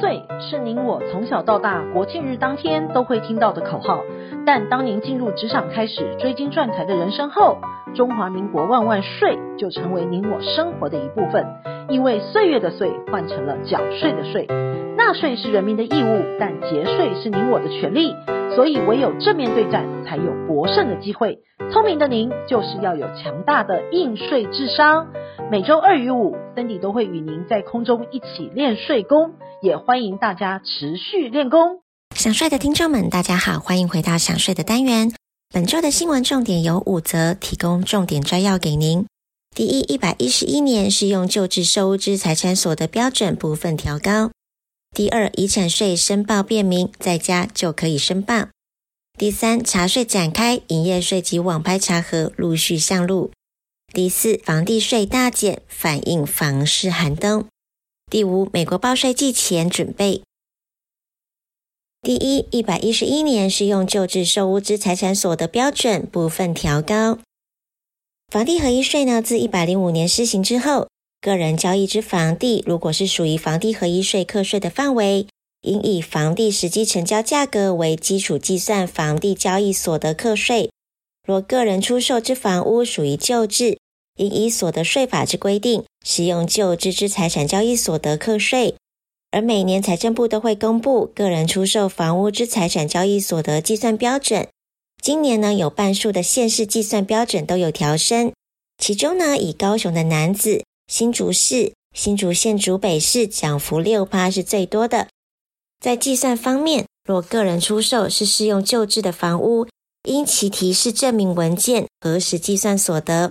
[0.00, 4.02] 岁是您我从小到大国庆日当天都会听到的口号，
[4.46, 7.58] 但当您进入职场开始追金赚财的人生后，
[7.94, 11.46] 中华民国万万岁就成为您我生活的一部分。
[11.88, 14.46] 因为岁月的岁换成了缴税的税，
[15.08, 18.12] 纳税是人民的义务，但节税是您我的权利。
[18.54, 21.38] 所以唯有正面对战，才有博胜的机会。
[21.72, 25.06] 聪明的您，就是要有强大的应税智商。
[25.50, 31.80] 每周二与五，Cindy 都会与您在空中一起练税功，也欢迎大家持续练功。
[32.14, 35.14] 想税的听众们，大家好，欢迎回到想税的单元。
[35.54, 39.06] 本周的新闻重点有五则，提供重点摘要给您。
[39.56, 44.30] 第一，一百一十一年适用旧制收支财产所得标准部分调高。
[44.94, 48.48] 第二，遗产税申报便民，在家就可以申报。
[49.16, 53.30] 第三，查税展开，营业税及网拍查核陆续上路。
[53.92, 57.46] 第四，房地税大减，反映房市寒冬。
[58.10, 60.22] 第五，美国报税季前准备。
[62.02, 67.18] 第一，一百一十一年适用旧制售屋之财产所得标准部分调高。
[68.28, 70.88] 房地合一税呢，自一百零五年施行之后。
[71.20, 75.26] 个人交易之房地，如果是属于房地合一税课税的范围，
[75.62, 80.70] 应以房地实际成交价格为基础计算房地交易所得课税。
[81.26, 83.78] 若个人出售之房屋属于旧制，
[84.16, 88.76] 应依所得税法之规定，适用旧制之财产交易所得课税。
[89.30, 94.48] 而每年财政部都会公布个人出售房屋之财产交易所得计算标准。
[95.02, 98.32] 今年呢，有半数的县市计算标准都有调升，
[98.78, 100.64] 其中呢，以高雄的男子。
[100.88, 105.08] 新竹市、新竹县竹北市涨幅六趴是最多的。
[105.78, 109.66] 在计算方面，若个人出售是适用旧制的房屋，
[110.08, 113.30] 应其提示证明文件核实计算所得。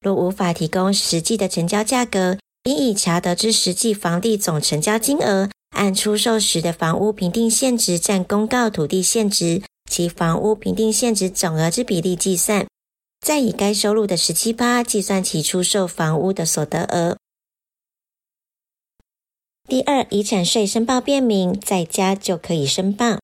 [0.00, 12.66] 若无法提供实际的成交价格，应以查得之实际房地总成交金额，按出售时的房屋评定现值占公告土地现值及房屋评定现值总额之比例计算。
[13.24, 17.16] 再以该收入的十七趴计算其出售房屋的所得额。
[19.66, 23.20] 第二，遗产税申报便民，在家就可以申报。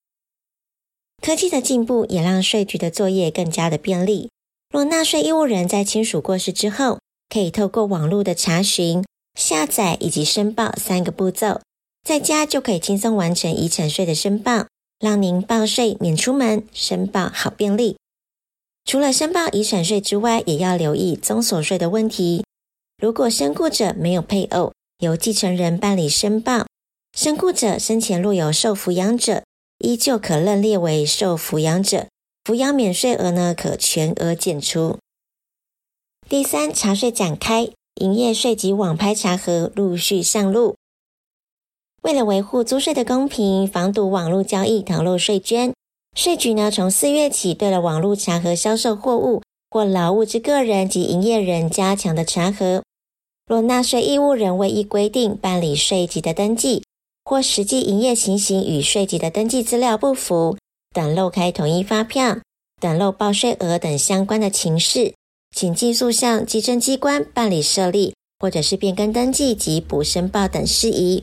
[1.21, 4.31] 科技的进步也让税局的作业更加的便利。
[4.71, 11.61] 若纳税义务人在亲属过世之后，可以透过网络的查询、下载以及申报三个步骤，
[12.03, 14.65] 在家就可以轻松完成遗产税的申报，
[14.99, 17.99] 让您报税免出门，申报好便利。
[18.91, 22.45] 除了申报遗产税之外，也要留意综所税的问题。
[23.01, 26.65] 如果身故者没有配偶，由继承人办理申报；
[27.17, 29.45] 身故者生前若有受抚养者，
[29.79, 32.09] 依旧可认列为受抚养者，
[32.45, 34.99] 抚养免税额呢可全额减除。
[36.29, 40.75] 第三，查税展开，营业税及网拍查核陆续上路。
[42.03, 45.73] 为了维护租税的公平，防堵网络交易逃漏税捐。
[46.15, 52.83] 税局呢，从四月起，对了网络查核销售货物或劳务之个人及营业人加强的查核。
[53.47, 56.85] 若纳税义务人未依规定办理税籍的登记，
[57.25, 60.57] 或实际营业情形与税籍的登记资料不符，
[60.95, 62.39] 等漏开统一发票、
[62.81, 65.15] 等漏报税额等相关的情事，
[65.57, 71.23] 请尽速向稽征机关办理设立或者是变更登记及补申报等事宜。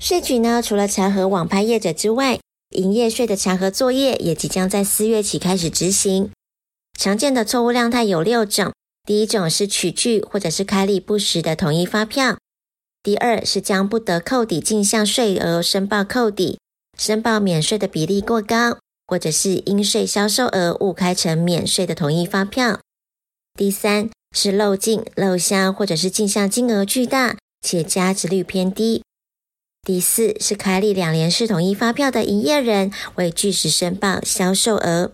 [0.00, 2.38] 税局呢，除了查核网拍业者之外，
[2.70, 6.30] 营业税的查核作业也即将在四月起开始执行。
[6.98, 8.72] 常见的错误量态有六种：
[9.04, 12.36] 第一种是取具或者是开立不实的统一发票；
[13.02, 16.58] 第二是将不得扣抵进项税额申报扣抵，
[16.96, 22.80] 申报免税的比例过高，或者是应税销售额误开成免税的统一发票；
[23.58, 29.02] 第三是漏进漏销或者是进项金额巨大且加值率偏低。
[29.82, 35.12] 第四是开立两联式统一发票的营业人为据实申报销售额。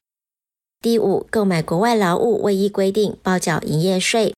[0.80, 4.34] 第五，购买国外劳务未依规定报缴营业税。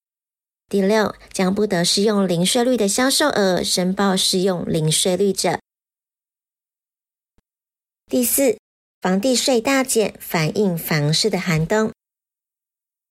[0.69, 5.59] 第六，将不得适用零税率的销售额申报适用零税率者。
[8.07, 8.59] 第四，
[9.01, 11.91] 房地税大减，反映房市的寒冬。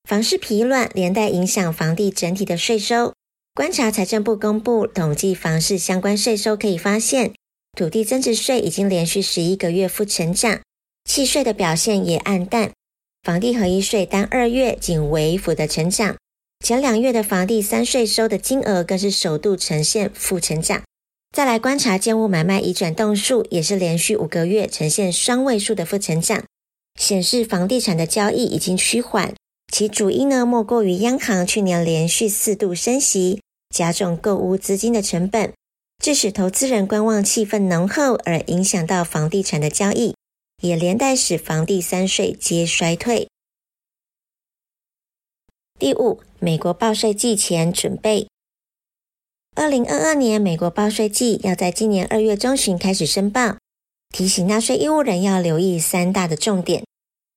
[0.03, 3.13] 房市疲软，连带影响房地整体的税收。
[3.57, 7.33] 观察财政部公布统计房市相关税收，可以发现，
[7.75, 10.62] 土地增值税已经连续十一个月负成长，
[11.09, 12.69] 契税的表现也黯淡。
[13.24, 16.15] 房地合一税单二月仅微幅的成长，
[16.63, 20.83] 前两月的房地三税收的金额更是首度呈现负成长。
[21.36, 26.44] 再来观察建物买卖移转动数，也是连续五个月呈现双位数的负成长，
[27.00, 29.33] 显示房地产的交易已经趋缓。
[29.74, 33.42] 其主因呢，莫过于央行去年连续四度升息。
[33.77, 35.53] 加重购屋资金的成本，
[36.03, 40.15] 致使投资人观望气氛浓厚，而影响到房地产的交易，
[40.63, 43.27] 也连带使房地三税皆衰退。
[45.77, 48.27] 第五，美国报税季前准备。
[49.56, 53.57] 二零二二年美国报税季要在今年二月中旬开始申报，
[54.09, 56.83] 提醒纳税义务人要留意三大的重点。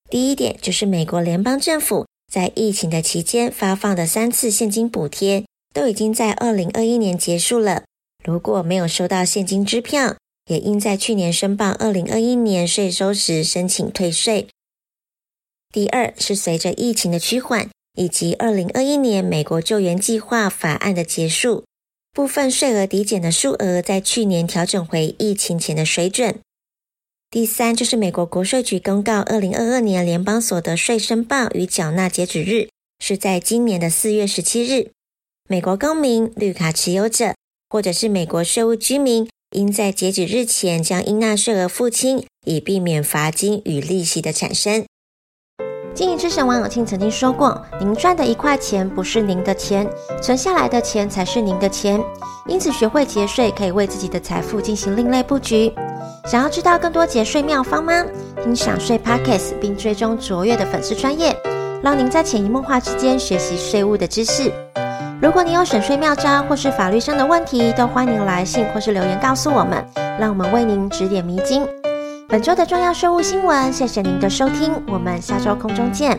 [0.09, 7.85] 第一点就是美国联邦政府在疫情的期间发放的三次现金补贴，都已经在二零二一年结束了。
[8.25, 10.17] 如果没有收到现金支票，
[10.51, 14.49] 也应在去年申报二零二一年税收时申请退税。
[15.73, 21.65] 第二是随着疫情的趋缓，以及二零二一年美国救援计划法案的结束，
[22.13, 26.41] 部分税额抵减的数额在去年调整回疫情前的水准。
[27.31, 32.69] 第三就是美国国税局公告，二零二二年联邦所得税申报与缴纳截止日
[32.99, 34.91] 是在今年的四月十七日。
[35.51, 37.35] 美国公民、绿卡持有者。
[37.69, 44.85] 或者是美国税务居民，应在截止日前将应纳税额付清，以避免罚金与利息的产生。
[45.93, 49.89] 经营之神王永庆曾经说过：“您赚的一块钱不是您的钱，
[50.23, 52.01] 存下来的钱才是您的钱。
[52.47, 55.73] 因此，学会节税可以为自己的财富进行另类布局。
[56.27, 58.07] 想要知道更多节税妙方吗？
[58.41, 61.37] 听享税 Podcast 并追踪卓越的粉丝专业，
[61.83, 64.53] 让您在潜移默化之间学习税务的知识。”
[65.21, 69.85] 如果你有省税妙招或是法律上的问题，都欢迎来信或是留言告诉我们，
[70.19, 71.63] 让我们为您指点迷津。
[72.27, 76.19] 本周的重要税务新闻，谢谢您的收听，我们下周空中见。